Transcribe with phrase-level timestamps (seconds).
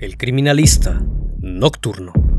[0.00, 0.98] El criminalista
[1.40, 2.29] nocturno.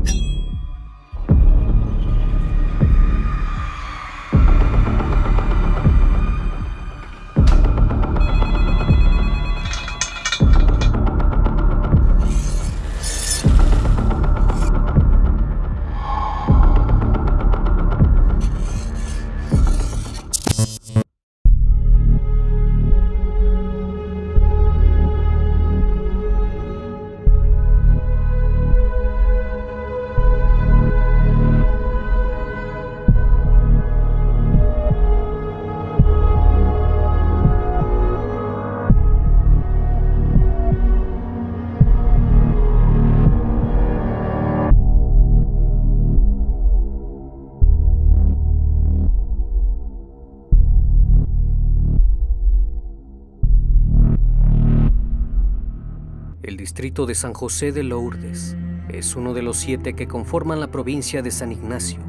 [56.72, 58.56] Distrito de San José de Lourdes
[58.88, 62.00] es uno de los siete que conforman la provincia de San Ignacio,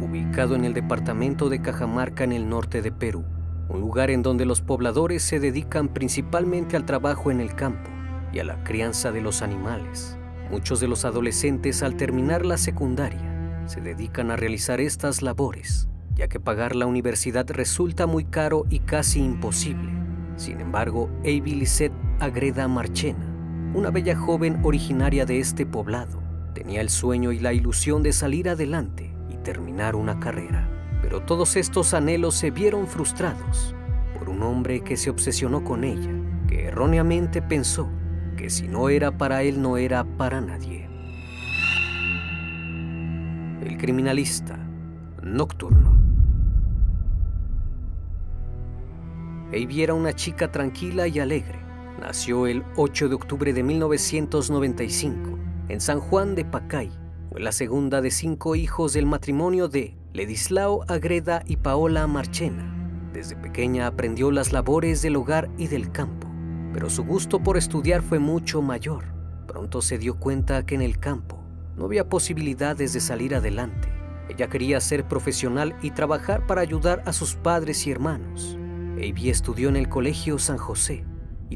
[0.00, 3.24] ubicado en el departamento de Cajamarca en el norte de Perú,
[3.68, 7.90] un lugar en donde los pobladores se dedican principalmente al trabajo en el campo
[8.32, 10.16] y a la crianza de los animales.
[10.48, 16.28] Muchos de los adolescentes al terminar la secundaria se dedican a realizar estas labores, ya
[16.28, 19.90] que pagar la universidad resulta muy caro y casi imposible.
[20.36, 23.33] Sin embargo, Avi Lisette Agreda Marchena
[23.74, 26.22] una bella joven originaria de este poblado.
[26.54, 30.68] Tenía el sueño y la ilusión de salir adelante y terminar una carrera.
[31.02, 33.74] Pero todos estos anhelos se vieron frustrados
[34.16, 36.12] por un hombre que se obsesionó con ella,
[36.46, 37.90] que erróneamente pensó
[38.36, 40.88] que si no era para él no era para nadie.
[43.60, 44.56] El criminalista
[45.20, 46.00] nocturno.
[49.48, 51.63] Avi era una chica tranquila y alegre
[52.00, 56.90] Nació el 8 de octubre de 1995 en San Juan de Pacay.
[57.30, 62.70] Fue la segunda de cinco hijos del matrimonio de Ledislao Agreda y Paola Marchena.
[63.12, 66.28] Desde pequeña aprendió las labores del hogar y del campo,
[66.72, 69.04] pero su gusto por estudiar fue mucho mayor.
[69.46, 71.38] Pronto se dio cuenta que en el campo
[71.76, 73.88] no había posibilidades de salir adelante.
[74.28, 78.58] Ella quería ser profesional y trabajar para ayudar a sus padres y hermanos.
[78.96, 81.04] Avi estudió en el Colegio San José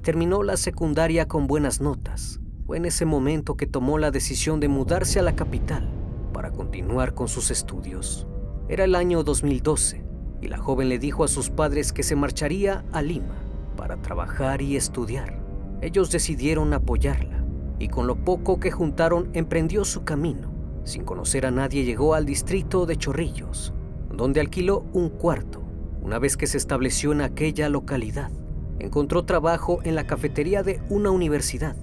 [0.00, 2.41] terminó la secundaria con buenas notas.
[2.66, 5.88] Fue en ese momento que tomó la decisión de mudarse a la capital
[6.32, 8.26] para continuar con sus estudios.
[8.69, 10.04] Era el año 2012
[10.42, 13.34] y la joven le dijo a sus padres que se marcharía a Lima
[13.76, 15.41] para trabajar y estudiar.
[15.81, 17.44] Ellos decidieron apoyarla
[17.78, 20.53] y con lo poco que juntaron emprendió su camino.
[20.84, 23.72] Sin conocer a nadie llegó al distrito de Chorrillos,
[24.12, 25.62] donde alquiló un cuarto
[26.03, 28.31] una vez que se estableció en aquella localidad
[28.78, 31.77] encontró trabajo en la cafetería de una universidad.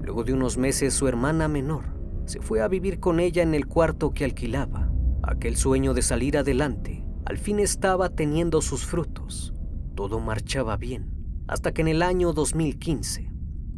[0.00, 1.84] Luego de unos meses su hermana menor
[2.26, 4.90] se fue a vivir con ella en el cuarto que alquilaba.
[5.22, 9.54] Aquel sueño de salir adelante al fin estaba teniendo sus frutos.
[9.94, 11.12] Todo marchaba bien,
[11.46, 13.30] hasta que en el año 2015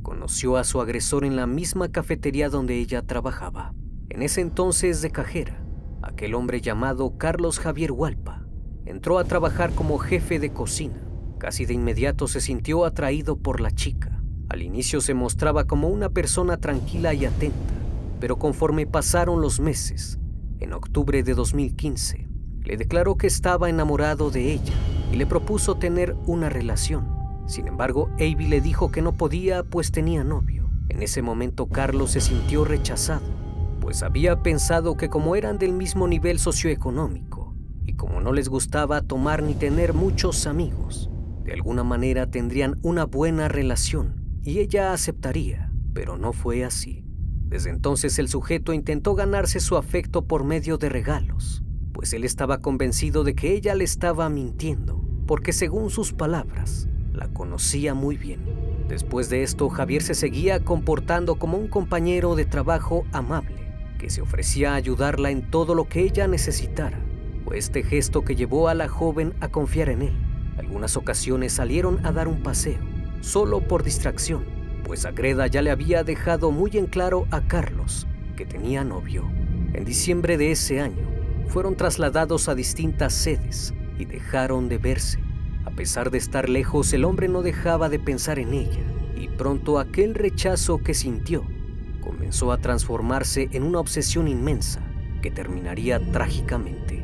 [0.02, 3.74] conoció a su agresor en la misma cafetería donde ella trabajaba.
[4.08, 5.64] En ese entonces de cajera,
[6.02, 8.46] aquel hombre llamado Carlos Javier Hualpa
[8.86, 11.03] entró a trabajar como jefe de cocina
[11.44, 14.18] Casi de inmediato se sintió atraído por la chica.
[14.48, 17.74] Al inicio se mostraba como una persona tranquila y atenta,
[18.18, 20.18] pero conforme pasaron los meses,
[20.60, 22.28] en octubre de 2015,
[22.62, 24.72] le declaró que estaba enamorado de ella
[25.12, 27.14] y le propuso tener una relación.
[27.44, 30.70] Sin embargo, Avi le dijo que no podía pues tenía novio.
[30.88, 33.26] En ese momento Carlos se sintió rechazado,
[33.82, 37.54] pues había pensado que como eran del mismo nivel socioeconómico
[37.84, 41.10] y como no les gustaba tomar ni tener muchos amigos,
[41.44, 47.04] de alguna manera tendrían una buena relación y ella aceptaría, pero no fue así.
[47.46, 51.62] Desde entonces el sujeto intentó ganarse su afecto por medio de regalos,
[51.92, 57.28] pues él estaba convencido de que ella le estaba mintiendo, porque según sus palabras, la
[57.28, 58.40] conocía muy bien.
[58.88, 64.22] Después de esto, Javier se seguía comportando como un compañero de trabajo amable, que se
[64.22, 67.00] ofrecía a ayudarla en todo lo que ella necesitara.
[67.44, 72.04] Fue este gesto que llevó a la joven a confiar en él algunas ocasiones salieron
[72.06, 72.80] a dar un paseo,
[73.20, 74.44] solo por distracción,
[74.84, 78.06] pues Agreda ya le había dejado muy en claro a Carlos
[78.36, 79.30] que tenía novio.
[79.72, 81.08] En diciembre de ese año,
[81.48, 85.18] fueron trasladados a distintas sedes y dejaron de verse.
[85.64, 88.82] A pesar de estar lejos, el hombre no dejaba de pensar en ella
[89.16, 91.44] y pronto aquel rechazo que sintió
[92.00, 94.80] comenzó a transformarse en una obsesión inmensa
[95.22, 97.03] que terminaría trágicamente.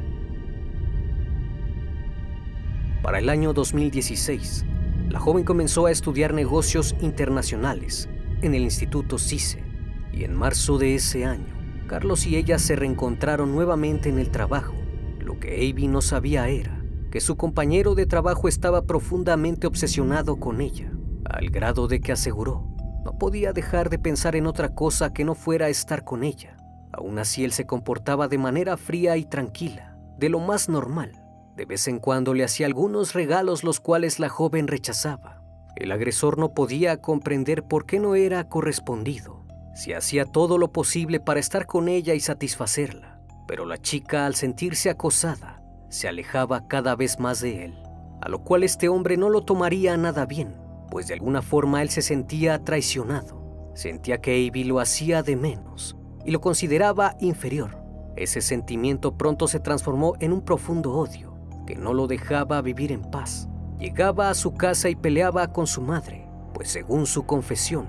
[3.03, 4.65] Para el año 2016,
[5.09, 8.09] la joven comenzó a estudiar negocios internacionales
[8.43, 9.65] en el Instituto CICE.
[10.13, 11.55] y en marzo de ese año,
[11.87, 14.75] Carlos y ella se reencontraron nuevamente en el trabajo.
[15.19, 20.61] Lo que Avi no sabía era que su compañero de trabajo estaba profundamente obsesionado con
[20.61, 20.93] ella,
[21.25, 22.71] al grado de que aseguró
[23.05, 26.57] no podía dejar de pensar en otra cosa que no fuera estar con ella.
[26.93, 31.13] Aún así él se comportaba de manera fría y tranquila, de lo más normal.
[31.57, 35.43] De vez en cuando le hacía algunos regalos los cuales la joven rechazaba.
[35.77, 39.45] El agresor no podía comprender por qué no era correspondido.
[39.75, 44.35] Se hacía todo lo posible para estar con ella y satisfacerla, pero la chica al
[44.35, 47.79] sentirse acosada se alejaba cada vez más de él,
[48.21, 50.55] a lo cual este hombre no lo tomaría nada bien,
[50.91, 53.73] pues de alguna forma él se sentía traicionado.
[53.75, 57.79] Sentía que Avi lo hacía de menos y lo consideraba inferior.
[58.17, 61.30] Ese sentimiento pronto se transformó en un profundo odio
[61.71, 63.49] que no lo dejaba vivir en paz.
[63.79, 67.87] Llegaba a su casa y peleaba con su madre, pues según su confesión,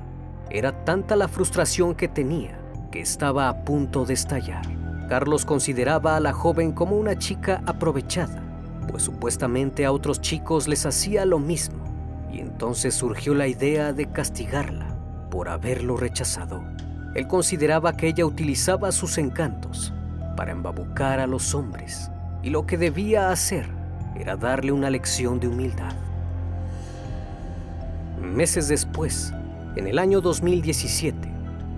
[0.52, 2.62] era tanta la frustración que tenía
[2.92, 4.62] que estaba a punto de estallar.
[5.10, 8.44] Carlos consideraba a la joven como una chica aprovechada,
[8.88, 11.84] pues supuestamente a otros chicos les hacía lo mismo,
[12.32, 14.96] y entonces surgió la idea de castigarla
[15.32, 16.64] por haberlo rechazado.
[17.16, 19.92] Él consideraba que ella utilizaba sus encantos
[20.38, 22.12] para embabucar a los hombres
[22.44, 23.66] y lo que debía hacer
[24.16, 25.94] era darle una lección de humildad.
[28.22, 29.34] Meses después,
[29.76, 31.30] en el año 2017,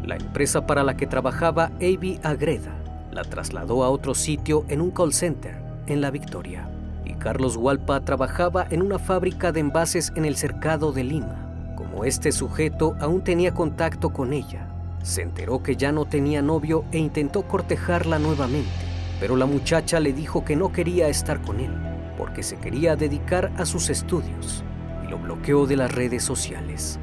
[0.04, 2.74] la empresa para la que trabajaba Avi Agreda
[3.12, 5.56] la trasladó a otro sitio en un call center
[5.88, 6.68] en La Victoria
[7.06, 11.74] y Carlos Hualpa trabajaba en una fábrica de envases en el cercado de Lima.
[11.75, 14.68] Como este sujeto aún tenía contacto con ella,
[15.04, 20.13] se enteró que ya no tenía novio e intentó cortejarla nuevamente, pero la muchacha le
[20.13, 21.71] dijo que no quería estar con él
[22.18, 24.63] porque se quería dedicar a sus estudios
[25.06, 27.00] y lo bloqueó de las redes sociales.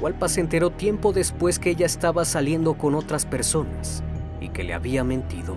[0.00, 4.02] Walpa se enteró tiempo después que ella estaba saliendo con otras personas
[4.40, 5.56] y que le había mentido.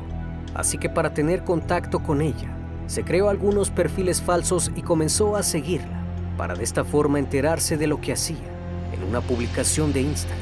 [0.53, 2.55] Así que para tener contacto con ella,
[2.87, 6.03] se creó algunos perfiles falsos y comenzó a seguirla,
[6.37, 8.37] para de esta forma enterarse de lo que hacía.
[8.93, 10.39] En una publicación de Instagram,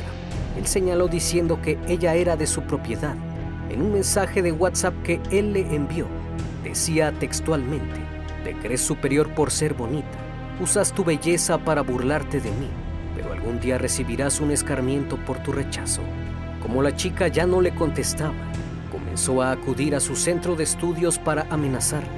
[0.57, 3.15] él señaló diciendo que ella era de su propiedad.
[3.69, 6.07] En un mensaje de WhatsApp que él le envió,
[6.63, 7.99] decía textualmente,
[8.43, 10.17] te crees superior por ser bonita,
[10.61, 12.69] usas tu belleza para burlarte de mí,
[13.15, 16.01] pero algún día recibirás un escarmiento por tu rechazo.
[16.61, 18.33] Como la chica ya no le contestaba,
[18.91, 22.09] comenzó a acudir a su centro de estudios para amenazarla,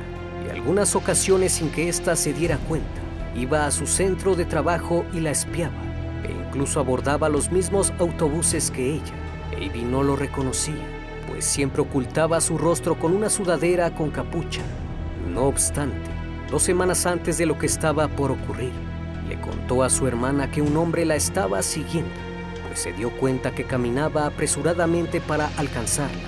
[0.45, 3.01] y algunas ocasiones sin que ésta se diera cuenta,
[3.35, 5.89] iba a su centro de trabajo y la espiaba
[6.49, 9.13] incluso abordaba los mismos autobuses que ella.
[9.55, 10.73] Avi no lo reconocía,
[11.29, 14.61] pues siempre ocultaba su rostro con una sudadera con capucha.
[15.31, 16.09] No obstante,
[16.49, 18.73] dos semanas antes de lo que estaba por ocurrir,
[19.29, 22.11] le contó a su hermana que un hombre la estaba siguiendo,
[22.67, 26.19] pues se dio cuenta que caminaba apresuradamente para alcanzarla.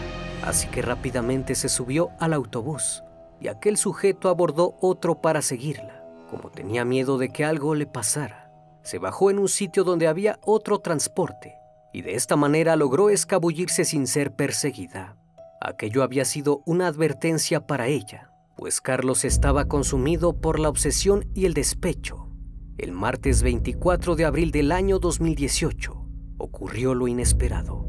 [0.45, 3.03] Así que rápidamente se subió al autobús
[3.39, 8.41] y aquel sujeto abordó otro para seguirla, como tenía miedo de que algo le pasara
[8.83, 11.60] se bajó en un sitio donde había otro transporte
[11.93, 15.17] y de esta manera logró escabullirse sin ser perseguida.
[15.59, 21.45] Aquello había sido una advertencia para ella, pues Carlos estaba consumido por la obsesión y
[21.45, 22.29] el despecho.
[22.77, 26.05] El martes 24 de abril del año 2018
[26.37, 27.87] ocurrió lo inesperado.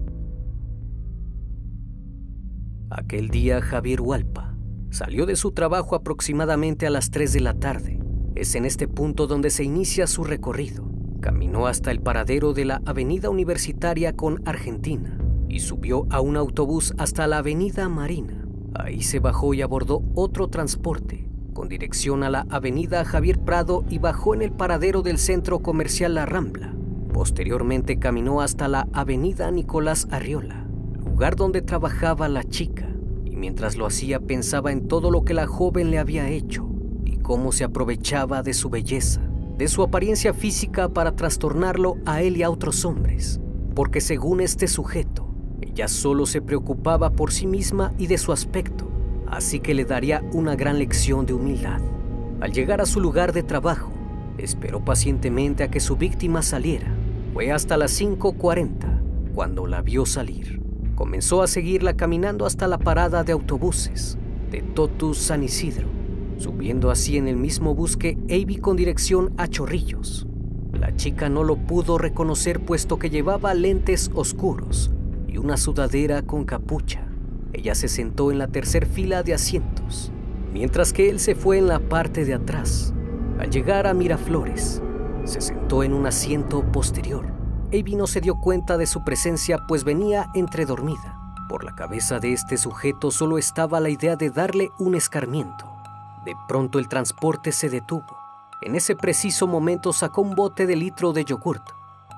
[2.90, 4.54] Aquel día Javier Hualpa
[4.90, 8.02] salió de su trabajo aproximadamente a las 3 de la tarde
[8.34, 10.91] es en este punto donde se inicia su recorrido.
[11.22, 15.16] Caminó hasta el paradero de la Avenida Universitaria con Argentina
[15.48, 18.44] y subió a un autobús hasta la Avenida Marina.
[18.74, 23.98] Ahí se bajó y abordó otro transporte con dirección a la Avenida Javier Prado y
[23.98, 26.74] bajó en el paradero del centro comercial La Rambla.
[27.14, 30.66] Posteriormente caminó hasta la Avenida Nicolás Arriola,
[30.98, 32.88] lugar donde trabajaba la chica,
[33.24, 36.72] y mientras lo hacía pensaba en todo lo que la joven le había hecho
[37.22, 39.22] cómo se aprovechaba de su belleza,
[39.62, 43.38] de su apariencia física para trastornarlo a él y a otros hombres,
[43.76, 48.90] porque según este sujeto, ella solo se preocupaba por sí misma y de su aspecto,
[49.28, 51.80] así que le daría una gran lección de humildad.
[52.40, 53.92] Al llegar a su lugar de trabajo,
[54.36, 56.92] esperó pacientemente a que su víctima saliera.
[57.32, 60.60] Fue hasta las 5.40 cuando la vio salir.
[60.96, 64.18] Comenzó a seguirla caminando hasta la parada de autobuses
[64.50, 66.01] de Totus San Isidro
[66.38, 70.26] subiendo así en el mismo bus que Avi con dirección a Chorrillos.
[70.72, 74.90] La chica no lo pudo reconocer puesto que llevaba lentes oscuros
[75.28, 77.06] y una sudadera con capucha.
[77.52, 80.10] Ella se sentó en la tercer fila de asientos,
[80.52, 82.94] mientras que él se fue en la parte de atrás.
[83.38, 84.82] Al llegar a Miraflores,
[85.24, 89.82] se sentó en un asiento posterior Avi no se dio cuenta de su presencia pues
[89.84, 91.18] venía entredormida.
[91.48, 95.71] Por la cabeza de este sujeto solo estaba la idea de darle un escarmiento.
[96.24, 98.18] De pronto el transporte se detuvo.
[98.60, 101.62] En ese preciso momento sacó un bote de litro de yogurt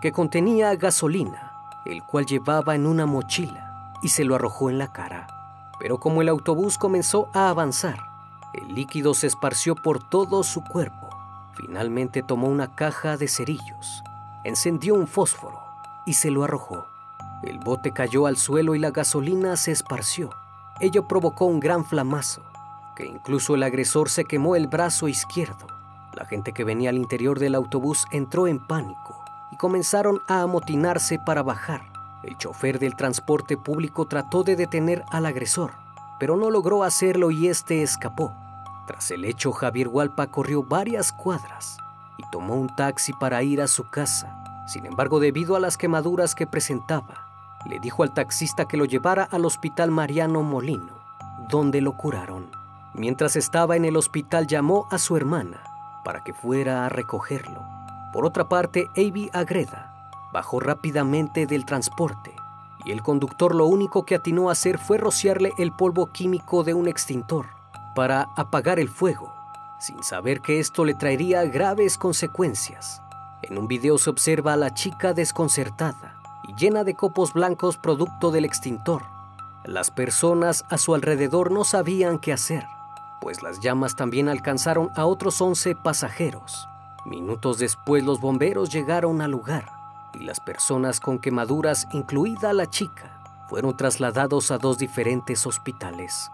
[0.03, 1.53] que contenía gasolina,
[1.87, 5.27] el cual llevaba en una mochila, y se lo arrojó en la cara.
[5.79, 7.99] Pero como el autobús comenzó a avanzar,
[8.53, 11.09] el líquido se esparció por todo su cuerpo.
[11.55, 14.03] Finalmente tomó una caja de cerillos,
[14.45, 15.61] encendió un fósforo
[16.05, 16.87] y se lo arrojó.
[17.43, 20.31] El bote cayó al suelo y la gasolina se esparció.
[20.81, 22.43] Ello provocó un gran flamazo,
[22.95, 25.67] que incluso el agresor se quemó el brazo izquierdo.
[26.15, 31.19] La gente que venía al interior del autobús entró en pánico y comenzaron a amotinarse
[31.19, 31.83] para bajar.
[32.23, 35.73] El chofer del transporte público trató de detener al agresor,
[36.19, 38.33] pero no logró hacerlo y este escapó.
[38.87, 41.79] Tras el hecho, Javier Hualpa corrió varias cuadras
[42.17, 44.65] y tomó un taxi para ir a su casa.
[44.67, 47.29] Sin embargo, debido a las quemaduras que presentaba,
[47.67, 50.95] le dijo al taxista que lo llevara al hospital Mariano Molino,
[51.49, 52.64] donde lo curaron.
[52.95, 55.61] Mientras estaba en el hospital llamó a su hermana
[56.05, 57.61] para que fuera a recogerlo.
[58.13, 59.93] Por otra parte, Avi Agreda
[60.33, 62.35] bajó rápidamente del transporte
[62.85, 66.75] y el conductor lo único que atinó a hacer fue rociarle el polvo químico de
[66.75, 67.47] un extintor
[67.95, 69.33] para apagar el fuego,
[69.81, 73.01] sin saber que esto le traería graves consecuencias.
[73.43, 78.31] En un video se observa a la chica desconcertada y llena de copos blancos producto
[78.31, 79.03] del extintor.
[79.65, 82.65] Las personas a su alrededor no sabían qué hacer,
[83.25, 86.69] pues las llamas también alcanzaron a otros 11 pasajeros.
[87.07, 89.65] Minutos después los bomberos llegaron al lugar
[90.13, 96.31] y las personas con quemaduras, incluida la chica, fueron trasladados a dos diferentes hospitales.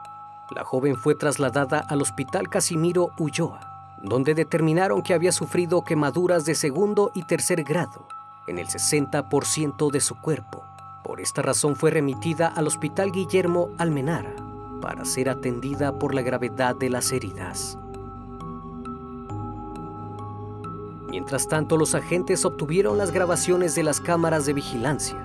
[0.50, 3.60] La joven fue trasladada al Hospital Casimiro Ulloa,
[4.02, 8.08] donde determinaron que había sufrido quemaduras de segundo y tercer grado
[8.48, 10.64] en el 60% de su cuerpo.
[11.04, 14.34] Por esta razón fue remitida al Hospital Guillermo Almenara
[14.80, 17.78] para ser atendida por la gravedad de las heridas.
[21.08, 25.18] Mientras tanto, los agentes obtuvieron las grabaciones de las cámaras de vigilancia,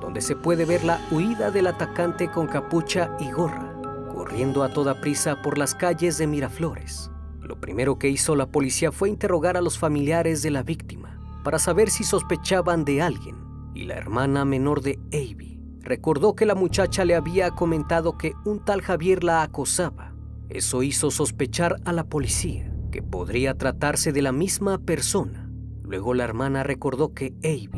[0.00, 3.74] donde se puede ver la huida del atacante con capucha y gorra
[4.14, 7.10] corriendo a toda prisa por las calles de Miraflores.
[7.42, 11.58] Lo primero que hizo la policía fue interrogar a los familiares de la víctima para
[11.58, 13.36] saber si sospechaban de alguien.
[13.74, 15.53] Y la hermana menor de Avi
[15.84, 20.14] recordó que la muchacha le había comentado que un tal Javier la acosaba.
[20.48, 25.50] Eso hizo sospechar a la policía que podría tratarse de la misma persona.
[25.82, 27.70] Luego la hermana recordó que Avi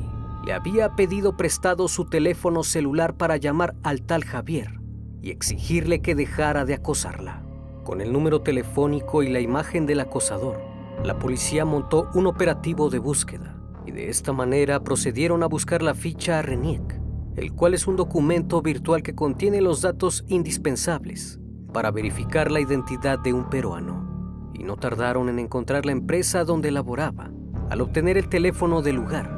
[0.45, 4.79] le había pedido prestado su teléfono celular para llamar al tal Javier
[5.21, 7.43] y exigirle que dejara de acosarla.
[7.83, 10.61] Con el número telefónico y la imagen del acosador,
[11.03, 15.95] la policía montó un operativo de búsqueda y de esta manera procedieron a buscar la
[15.95, 17.01] ficha RENIEC,
[17.37, 21.39] el cual es un documento virtual que contiene los datos indispensables
[21.73, 24.51] para verificar la identidad de un peruano.
[24.55, 27.31] Y no tardaron en encontrar la empresa donde laboraba.
[27.69, 29.31] Al obtener el teléfono del lugar,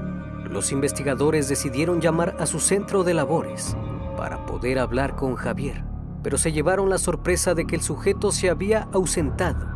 [0.49, 3.77] los investigadores decidieron llamar a su centro de labores
[4.17, 5.85] para poder hablar con Javier,
[6.23, 9.67] pero se llevaron la sorpresa de que el sujeto se había ausentado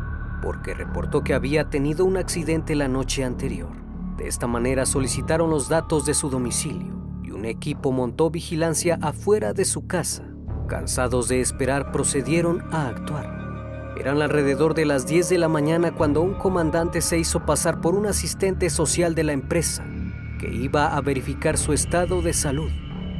[0.41, 3.69] porque reportó que había tenido un accidente la noche anterior.
[4.17, 7.02] De esta manera solicitaron los datos de su domicilio
[7.43, 10.23] un equipo montó vigilancia afuera de su casa.
[10.69, 13.93] Cansados de esperar, procedieron a actuar.
[13.99, 17.95] Eran alrededor de las 10 de la mañana cuando un comandante se hizo pasar por
[17.95, 19.85] un asistente social de la empresa
[20.39, 22.71] que iba a verificar su estado de salud.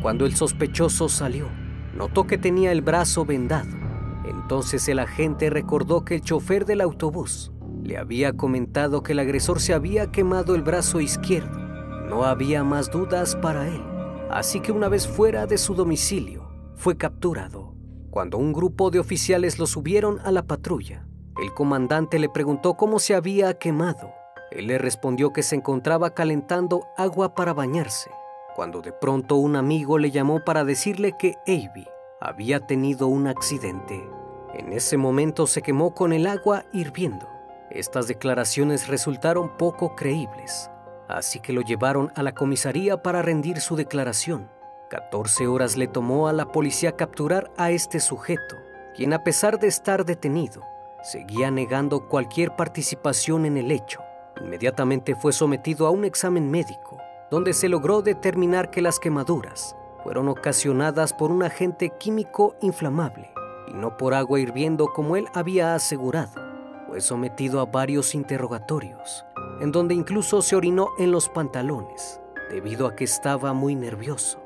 [0.01, 1.50] Cuando el sospechoso salió,
[1.94, 3.75] notó que tenía el brazo vendado.
[4.24, 7.51] Entonces el agente recordó que el chofer del autobús
[7.84, 11.60] le había comentado que el agresor se había quemado el brazo izquierdo.
[12.08, 13.93] No había más dudas para él.
[14.34, 17.74] Así que una vez fuera de su domicilio, fue capturado.
[18.10, 21.08] Cuando un grupo de oficiales lo subieron a la patrulla,
[21.42, 24.12] el comandante le preguntó cómo se había quemado.
[24.52, 28.12] Él le respondió que se encontraba calentando agua para bañarse
[28.54, 31.88] cuando de pronto un amigo le llamó para decirle que Avi
[32.22, 34.08] había tenido un accidente.
[34.54, 37.28] En ese momento se quemó con el agua hirviendo.
[37.72, 40.70] Estas declaraciones resultaron poco creíbles,
[41.13, 44.50] así que lo llevaron a la comisaría para rendir su declaración.
[44.89, 48.58] 14 horas le tomó a la policía capturar a este sujeto,
[48.96, 50.62] quien a pesar de estar detenido,
[51.03, 54.01] seguía negando cualquier participación en el hecho.
[54.41, 56.98] Inmediatamente fue sometido a un examen médico
[57.29, 63.32] donde se logró determinar que las quemaduras fueron ocasionadas por un agente químico inflamable
[63.67, 66.41] y no por agua hirviendo como él había asegurado.
[66.88, 69.25] Fue sometido a varios interrogatorios,
[69.60, 72.20] en donde incluso se orinó en los pantalones
[72.50, 74.40] debido a que estaba muy nervioso.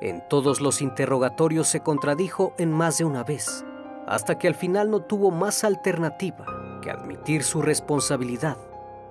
[0.00, 3.64] En todos los interrogatorios se contradijo en más de una vez,
[4.06, 6.44] hasta que al final no tuvo más alternativa
[6.82, 8.58] que admitir su responsabilidad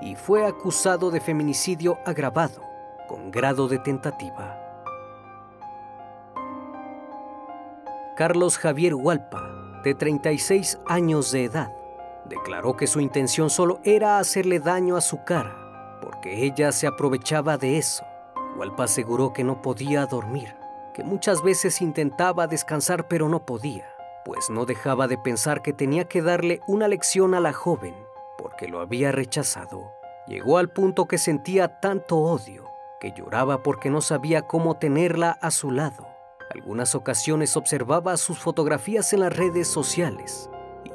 [0.01, 2.61] y fue acusado de feminicidio agravado
[3.07, 4.59] con grado de tentativa.
[8.15, 11.73] Carlos Javier Hualpa, de 36 años de edad,
[12.29, 17.57] declaró que su intención solo era hacerle daño a su cara, porque ella se aprovechaba
[17.57, 18.03] de eso.
[18.57, 20.55] Hualpa aseguró que no podía dormir,
[20.93, 23.87] que muchas veces intentaba descansar pero no podía,
[24.25, 27.95] pues no dejaba de pensar que tenía que darle una lección a la joven,
[28.37, 29.91] porque lo había rechazado.
[30.27, 35.51] Llegó al punto que sentía tanto odio, que lloraba porque no sabía cómo tenerla a
[35.51, 36.13] su lado
[36.53, 40.49] algunas ocasiones observaba sus fotografías en las redes sociales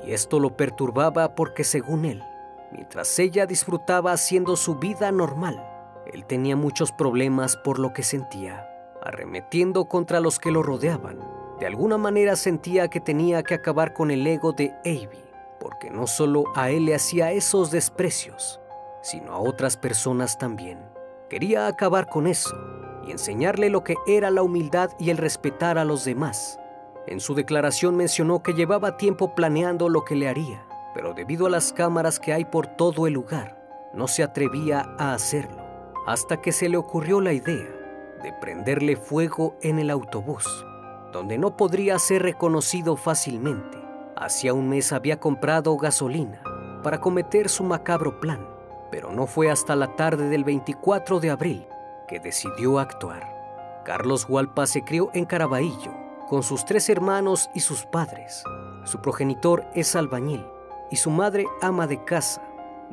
[0.04, 2.22] y esto lo perturbaba porque según él,
[2.72, 5.62] mientras ella disfrutaba haciendo su vida normal,
[6.12, 8.68] él tenía muchos problemas por lo que sentía,
[9.02, 11.18] arremetiendo contra los que lo rodeaban.
[11.60, 15.24] De alguna manera sentía que tenía que acabar con el ego de Avi,
[15.60, 18.60] porque no solo a él le hacía esos desprecios,
[19.02, 20.78] sino a otras personas también.
[21.28, 22.56] Quería acabar con eso
[23.10, 26.58] enseñarle lo que era la humildad y el respetar a los demás.
[27.08, 30.62] En su declaración mencionó que llevaba tiempo planeando lo que le haría,
[30.92, 35.14] pero debido a las cámaras que hay por todo el lugar, no se atrevía a
[35.14, 35.56] hacerlo,
[36.06, 37.66] hasta que se le ocurrió la idea
[38.22, 40.66] de prenderle fuego en el autobús,
[41.10, 43.78] donde no podría ser reconocido fácilmente.
[44.14, 46.42] Hacía un mes había comprado gasolina
[46.82, 48.46] para cometer su macabro plan,
[48.90, 51.66] pero no fue hasta la tarde del 24 de abril
[52.06, 53.82] que decidió actuar.
[53.86, 55.97] Carlos Hualpa se crió en Caraballo
[56.28, 58.44] con sus tres hermanos y sus padres.
[58.84, 60.46] Su progenitor es albañil
[60.90, 62.42] y su madre ama de casa.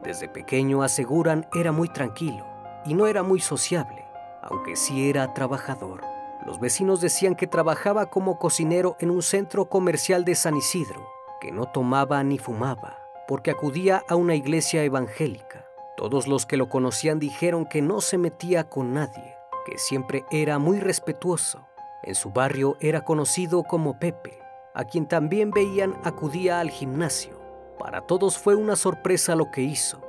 [0.01, 2.46] Desde pequeño aseguran era muy tranquilo
[2.86, 4.06] y no era muy sociable,
[4.42, 6.01] aunque sí era trabajador.
[6.46, 11.05] Los vecinos decían que trabajaba como cocinero en un centro comercial de San Isidro,
[11.42, 15.66] que no tomaba ni fumaba, porque acudía a una iglesia evangélica.
[15.98, 20.60] Todos los que lo conocían dijeron que no se metía con nadie, que siempre era
[20.60, 21.65] muy respetuoso.
[22.05, 24.39] En su barrio era conocido como Pepe,
[24.74, 27.41] a quien también veían acudía al gimnasio.
[27.79, 30.01] Para todos fue una sorpresa lo que hizo,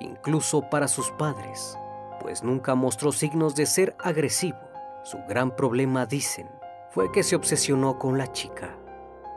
[0.00, 1.78] incluso para sus padres,
[2.20, 4.58] pues nunca mostró signos de ser agresivo.
[5.04, 6.48] Su gran problema, dicen,
[6.90, 8.74] fue que se obsesionó con la chica.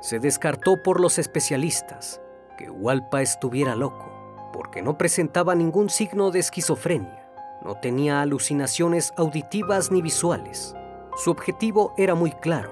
[0.01, 2.21] Se descartó por los especialistas
[2.58, 4.15] que Walpa estuviera loco
[4.56, 7.28] porque no presentaba ningún signo de esquizofrenia,
[7.62, 10.73] no tenía alucinaciones auditivas ni visuales.
[11.15, 12.69] Su objetivo era muy claro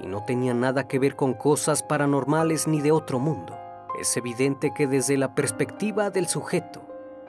[0.00, 3.58] y no tenía nada que ver con cosas paranormales ni de otro mundo.
[4.00, 6.80] Es evidente que desde la perspectiva del sujeto,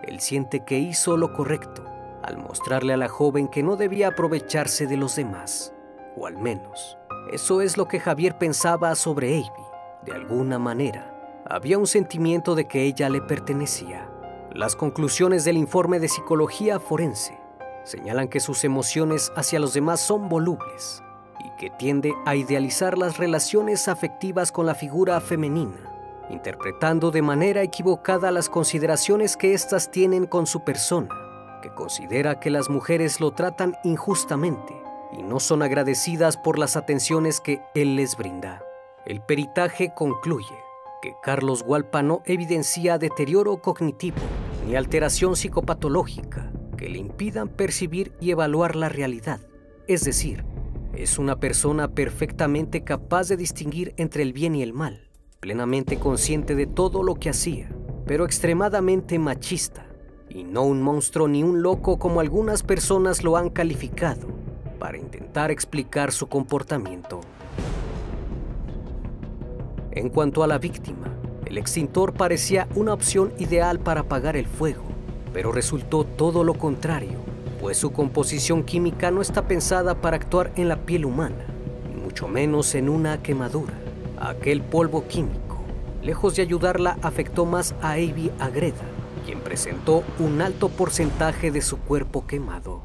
[0.04, 1.84] él siente que hizo lo correcto
[2.23, 5.73] al mostrarle a la joven que no debía aprovecharse de los demás,
[6.15, 6.97] o al menos
[7.34, 9.49] eso es lo que Javier pensaba sobre Avi.
[10.06, 14.10] De alguna manera, había un sentimiento de que ella le pertenecía.
[14.54, 17.43] Las conclusiones del informe de psicología forense
[17.84, 21.04] señalan que sus emociones hacia los demás son volubles
[21.43, 25.78] y que tiende a idealizar las relaciones afectivas con la figura femenina,
[26.30, 31.10] interpretando de manera equivocada las consideraciones que éstas tienen con su persona,
[31.62, 34.74] que considera que las mujeres lo tratan injustamente
[35.12, 38.63] y no son agradecidas por las atenciones que él les brinda.
[39.06, 40.56] El peritaje concluye
[41.02, 44.22] que Carlos Hualpa no evidencia deterioro cognitivo
[44.65, 49.40] ni alteración psicopatológica que le impidan percibir y evaluar la realidad.
[49.88, 50.44] Es decir,
[50.96, 55.10] es una persona perfectamente capaz de distinguir entre el bien y el mal,
[55.40, 57.70] plenamente consciente de todo lo que hacía,
[58.06, 59.88] pero extremadamente machista,
[60.30, 64.28] y no un monstruo ni un loco como algunas personas lo han calificado,
[64.80, 67.22] para intentar explicar su comportamiento.
[69.92, 71.08] En cuanto a la víctima,
[71.46, 74.84] el extintor parecía una opción ideal para apagar el fuego,
[75.34, 77.17] pero resultó todo lo contrario,
[77.60, 81.46] pues su composición química no está pensada para actuar en la piel humana,
[81.91, 83.74] y mucho menos en una quemadura.
[84.19, 85.63] Aquel polvo químico,
[86.02, 88.86] lejos de ayudarla, afectó más a Avi Agreda,
[89.26, 92.84] quien presentó un alto porcentaje de su cuerpo quemado.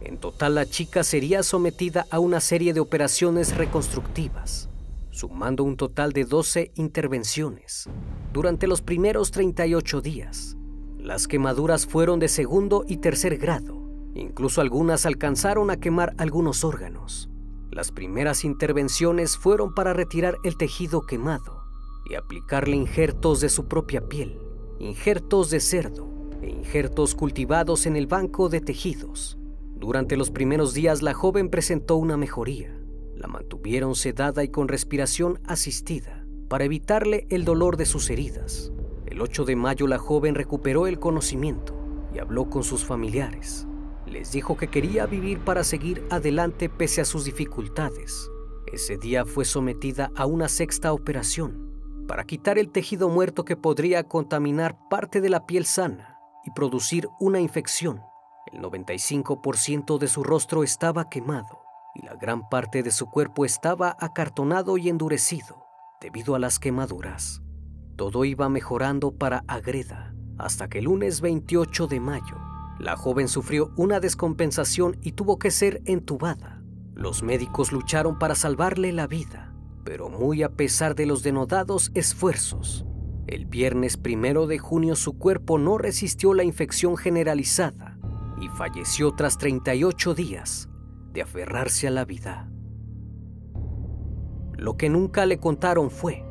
[0.00, 4.68] En total, la chica sería sometida a una serie de operaciones reconstructivas,
[5.10, 7.88] sumando un total de 12 intervenciones
[8.32, 10.55] durante los primeros 38 días.
[11.06, 13.80] Las quemaduras fueron de segundo y tercer grado,
[14.16, 17.30] incluso algunas alcanzaron a quemar algunos órganos.
[17.70, 21.62] Las primeras intervenciones fueron para retirar el tejido quemado
[22.10, 24.40] y aplicarle injertos de su propia piel,
[24.80, 26.10] injertos de cerdo
[26.42, 29.38] e injertos cultivados en el banco de tejidos.
[29.76, 32.76] Durante los primeros días la joven presentó una mejoría.
[33.14, 38.72] La mantuvieron sedada y con respiración asistida para evitarle el dolor de sus heridas.
[39.16, 41.74] El 8 de mayo la joven recuperó el conocimiento
[42.14, 43.66] y habló con sus familiares.
[44.04, 48.30] Les dijo que quería vivir para seguir adelante pese a sus dificultades.
[48.70, 54.04] Ese día fue sometida a una sexta operación para quitar el tejido muerto que podría
[54.04, 58.02] contaminar parte de la piel sana y producir una infección.
[58.52, 61.62] El 95% de su rostro estaba quemado
[61.94, 65.64] y la gran parte de su cuerpo estaba acartonado y endurecido
[66.02, 67.40] debido a las quemaduras.
[67.96, 72.36] Todo iba mejorando para Agreda hasta que el lunes 28 de mayo
[72.78, 76.62] la joven sufrió una descompensación y tuvo que ser entubada.
[76.94, 82.84] Los médicos lucharon para salvarle la vida, pero muy a pesar de los denodados esfuerzos,
[83.26, 87.98] el viernes primero de junio su cuerpo no resistió la infección generalizada
[88.40, 90.68] y falleció tras 38 días
[91.12, 92.50] de aferrarse a la vida.
[94.58, 96.25] Lo que nunca le contaron fue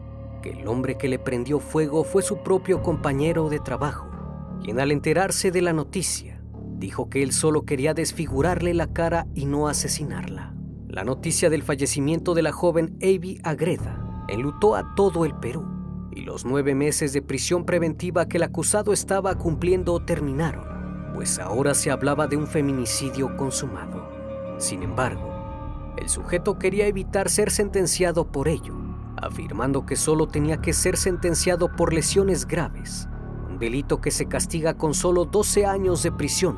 [0.46, 4.08] que el hombre que le prendió fuego fue su propio compañero de trabajo,
[4.64, 6.40] quien al enterarse de la noticia
[6.78, 10.54] dijo que él solo quería desfigurarle la cara y no asesinarla.
[10.88, 15.66] La noticia del fallecimiento de la joven Avi Agreda enlutó a todo el Perú
[16.12, 21.74] y los nueve meses de prisión preventiva que el acusado estaba cumpliendo terminaron, pues ahora
[21.74, 24.08] se hablaba de un feminicidio consumado.
[24.60, 28.85] Sin embargo, el sujeto quería evitar ser sentenciado por ello,
[29.18, 33.08] afirmando que solo tenía que ser sentenciado por lesiones graves
[33.60, 36.58] delito que se castiga con solo 12 años de prisión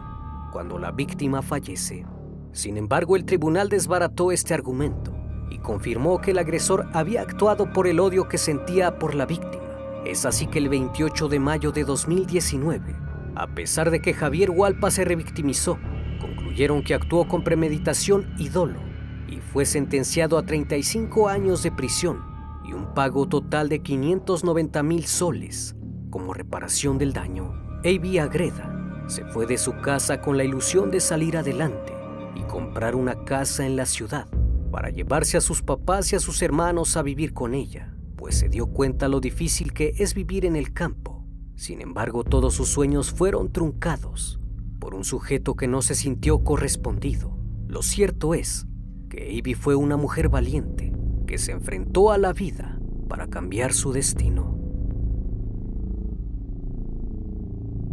[0.52, 2.06] cuando la víctima fallece.
[2.52, 5.14] Sin embargo, el tribunal desbarató este argumento
[5.50, 9.64] y confirmó que el agresor había actuado por el odio que sentía por la víctima.
[10.06, 12.96] Es así que el 28 de mayo de 2019,
[13.36, 15.78] a pesar de que Javier Hualpa se revictimizó,
[16.20, 18.80] concluyeron que actuó con premeditación y dolo
[19.28, 22.37] y fue sentenciado a 35 años de prisión
[22.68, 25.76] y un pago total de 590 mil soles
[26.10, 27.54] como reparación del daño,
[27.86, 31.94] Avi Agreda se fue de su casa con la ilusión de salir adelante
[32.36, 34.28] y comprar una casa en la ciudad
[34.72, 38.50] para llevarse a sus papás y a sus hermanos a vivir con ella, pues se
[38.50, 41.26] dio cuenta lo difícil que es vivir en el campo.
[41.56, 44.40] Sin embargo, todos sus sueños fueron truncados
[44.80, 47.38] por un sujeto que no se sintió correspondido.
[47.68, 48.68] Lo cierto es
[49.10, 50.94] que Avi fue una mujer valiente
[51.28, 54.58] que se enfrentó a la vida para cambiar su destino.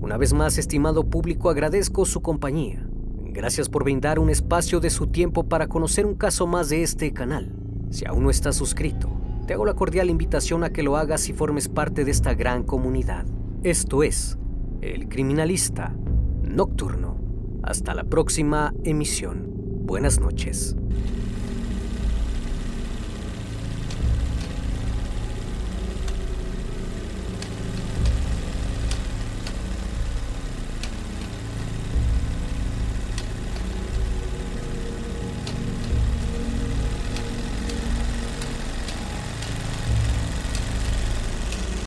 [0.01, 2.87] Una vez más, estimado público, agradezco su compañía.
[3.27, 7.13] Gracias por brindar un espacio de su tiempo para conocer un caso más de este
[7.13, 7.53] canal.
[7.91, 9.11] Si aún no estás suscrito,
[9.47, 12.63] te hago la cordial invitación a que lo hagas y formes parte de esta gran
[12.63, 13.27] comunidad.
[13.63, 14.39] Esto es
[14.81, 15.95] El Criminalista
[16.43, 17.19] Nocturno.
[17.63, 19.51] Hasta la próxima emisión.
[19.87, 20.77] Buenas noches.